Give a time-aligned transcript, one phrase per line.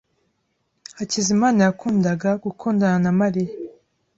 [0.97, 3.53] Hakizimana yakundaga gukundana na Mariya.